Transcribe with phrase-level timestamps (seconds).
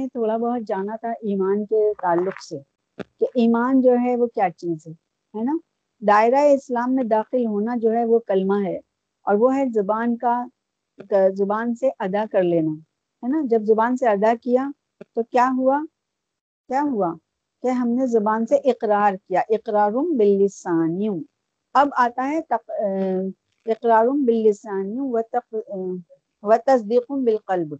[0.00, 2.58] نے تھوڑا بہت جانا تھا ایمان کے تعلق سے
[3.18, 4.92] کہ ایمان جو ہے وہ کیا چیز ہے
[5.38, 5.56] ہے نا؟
[6.08, 8.76] دائرہ اسلام میں داخل ہونا جو ہے وہ کلمہ ہے
[9.22, 10.44] اور وہ ہے زبان کا،
[11.34, 12.70] زبان سے ادا کر لینا،
[13.22, 14.70] ہے نا؟ جب زبان سے ادا کیا
[15.14, 15.78] تو کیا ہوا؟
[16.68, 17.14] کیا ہوا؟
[17.62, 21.20] کہ ہم نے زبان سے اقرار کیا اقرار باللسانیوں۔
[21.74, 22.38] اب آتا ہے
[23.66, 25.08] اقرار باللسانیوں
[26.42, 27.74] و تصدیق بالقلب۔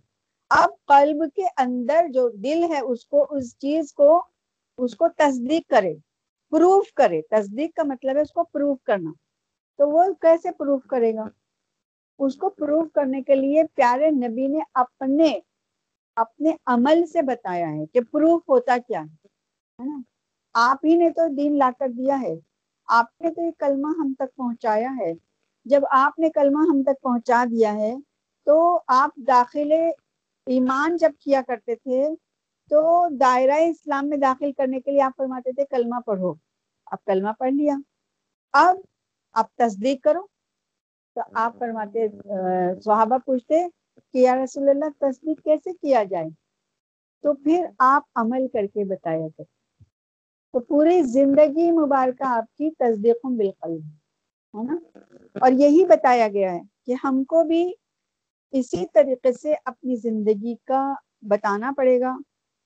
[0.50, 4.22] اب قلب کے اندر جو دل ہے، اس کو، اس چیز کو،
[4.78, 5.94] اس کو تصدیق کرے،
[6.50, 9.10] پروف کرے۔ تصدیق کا مطلب ہے اس کو پروف کرنا۔
[9.76, 11.24] تو وہ کیسے پروف کرے گا؟
[12.18, 15.38] اس کو پروف کرنے کے لیے پیارے نبی نے اپنے
[16.16, 20.00] اپنے عمل سے بتایا ہے کہ پروف ہوتا کیا ہے نا؟
[20.54, 22.34] آپ ہی نے تو دین لا کر دیا ہے۔
[22.86, 25.12] آپ نے تو یہ کلمہ ہم تک پہنچایا ہے۔
[25.64, 27.94] جب آپ نے کلمہ ہم تک پہنچا دیا ہے،
[28.44, 29.72] تو آپ داخل
[30.50, 32.08] ایمان جب کیا کرتے تھے،
[32.70, 36.34] تو دائرہ اسلام میں داخل کرنے کے لیے آپ فرماتے تھے، کلمہ پڑھو۔
[36.86, 37.76] اب کلمہ پڑھ لیا۔
[38.52, 38.76] اب
[39.32, 40.26] اب تصدیق کرو۔
[41.14, 42.06] تو آپ فرماتے،
[42.82, 43.68] صحابہ پوچھتے
[44.12, 46.28] کہ یا رسول اللہ، تصدیق کیسے کیا جائے؟
[47.22, 49.84] تو پھر آپ عمل کر کے بتایا کرتے
[50.52, 53.80] تو پوری زندگی مبارکہ آپ کی تصدیق بالقلب
[54.54, 54.76] ہے نا؟
[55.40, 57.72] اور یہی بتایا گیا ہے کہ ہم کو بھی
[58.52, 62.16] اسی طریقے سے اپنی زندگی کا بتانا پڑے گا۔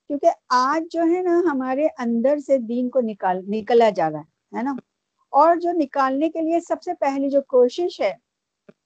[0.08, 4.20] کیونکہ آج جو ہے نا ہمارے اندر سے دین کو نکال، نکلا جا رہا
[4.58, 4.74] ہے نا؟
[5.30, 8.14] اور جو نکالنے کے لیے سب سے پہلی جو کوشش ہے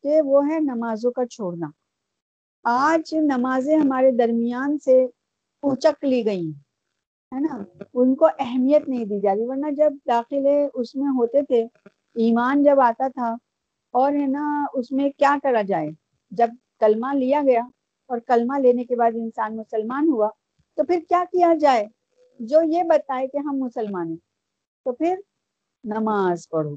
[0.02, 1.70] کہ وہ ہے نمازوں کا چھوڑنا۔
[2.64, 5.04] آج نمازیں ہمارے درمیان سے
[5.62, 6.50] اونچک لی گئی
[7.34, 7.62] ہے نا؟
[7.94, 11.62] ان کو اہمیت نہیں دی جاتی ورنہ جب داخلے اس میں ہوتے تھے،
[12.14, 13.36] ایمان جب آتا تھا
[13.90, 15.90] اور ہے نا اس میں کیا کرا جائے؟
[16.30, 16.48] جب
[16.80, 17.62] کلمہ لیا گیا
[18.10, 20.28] اور کلمہ لینے کے بعد انسان مسلمان ہوا،
[20.76, 21.86] تو پھر کیا کیا جائے؟
[22.40, 24.16] جو یہ بتائے کہ ہم مسلمان ہیں،
[24.84, 25.16] تو پھر
[25.84, 26.74] نماز پڑھو،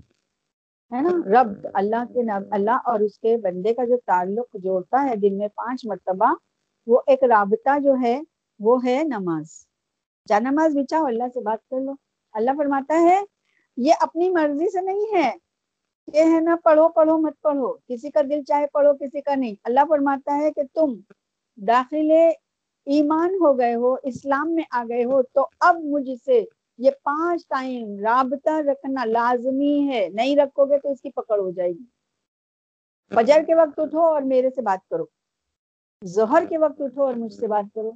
[0.91, 5.15] ہے نا؟ رب، اللہ کے اللہ اور اس کے بندے کا جو تعلق جوڑتا ہے
[5.15, 6.33] دن میں پانچ مرتبہ،
[6.87, 8.21] وہ ایک رابطہ جو ہے،
[8.59, 9.47] وہ ہے نماز۔
[10.27, 11.93] جا نماز بچاؤ، اللہ سے بات کر لو۔
[12.33, 13.21] اللہ فرماتا ہے،
[13.77, 15.31] یہ اپنی مرضی سے نہیں ہے۔
[16.13, 19.55] یہ ہے نا پڑھو پڑھو، مت پڑھو۔ کسی کا دل چاہے پڑھو، کسی کا نہیں۔
[19.63, 20.93] اللہ فرماتا ہے کہ تم
[21.57, 22.11] داخل
[22.87, 26.43] ایمان ہو گئے ہو، اسلام میں آ گئے ہو، تو اب مجھ سے
[26.79, 31.51] یہ پانچ ٹائم رابطہ رکھنا لازمی ہے۔ نہیں رکھو گے تو اس کی پکڑ ہو
[31.51, 31.83] جائے گی۔
[33.11, 35.05] فجر کے وقت اٹھو اور میرے سے بات کرو۔
[36.01, 37.91] ظہر کے وقت اٹھو اور مجھ سے بات کرو۔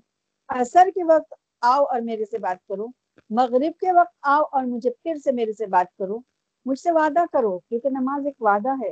[0.50, 2.88] اثر کے وقت آؤ اور میرے سے بات کرو۔
[3.30, 6.20] مغرب کے وقت آؤ اور مجھے پھر سے میرے سے بات کرو۔
[6.66, 8.92] مجھ سے وعدہ کرو، کیونکہ نماز ایک وعدہ ہے،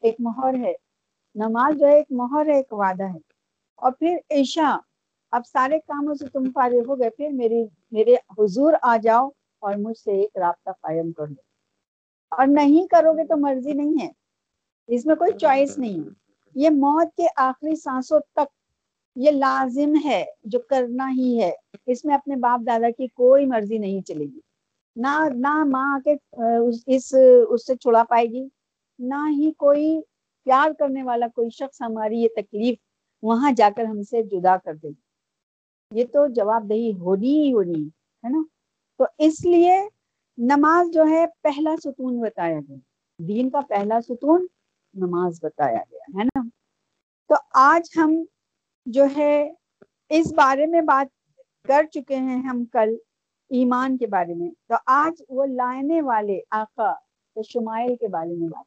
[0.00, 0.72] ایک مہر ہے۔
[1.34, 3.18] نماز جو ہے، ایک مہر ہے، ایک وعدہ ہے۔
[3.76, 4.76] اور پھر عشاء،
[5.30, 9.74] اب سارے کاموں سے تم فارغ ہو گئے، پھر میری، میرے حضور آ جاؤ اور
[9.74, 11.42] مجھ سے ایک رابطہ قائم کر لو۔
[12.30, 14.10] اور نہیں کرو گے تو مرضی نہیں ہے۔
[14.86, 18.54] اس میں کوئی چوائس نہیں۔ ہے یہ موت کے آخری سانسوں تک
[19.16, 21.52] یہ لازم ہے، جو کرنا ہی ہے۔
[21.86, 24.40] اس میں اپنے باپ دادا کی کوئی مرضی نہیں چلے گی۔
[24.96, 26.12] نہ نہ ماں کے
[26.58, 27.14] اس
[27.48, 28.46] اس سے چھڑا پائے گی۔
[28.98, 30.00] نہ ہی کوئی
[30.46, 32.78] پیار کرنے والا کوئی شخص ہماری یہ تکلیف
[33.22, 37.52] وہاں جا کر ہم سے جدا کر دے۔ گی یہ تو جواب دہی ہونی ہی
[37.52, 37.82] ہونی،
[38.24, 38.42] ہے نا؟
[38.98, 39.76] تو اس لیے
[40.38, 42.76] نماز جو ہے پہلا ستون بتایا گیا۔
[43.18, 44.46] دین کا پہلا ستون
[44.94, 46.42] نماز بتایا گیا، ہے نا؟
[47.30, 48.14] تو آج ہم
[48.86, 49.52] جو ہے
[50.08, 51.08] اس بارے میں بات
[51.68, 52.94] کر چکے ہیں ہم کل۔
[53.54, 56.92] ایمان کے بارے میں۔ تو آج وہ لائنے والے آقا
[57.48, 58.66] شمائل کے بارے میں بات